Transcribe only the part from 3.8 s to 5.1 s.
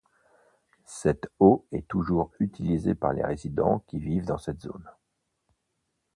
qui vivent dans cette zone.